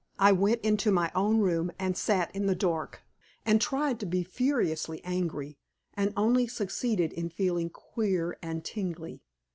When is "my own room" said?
0.91-1.71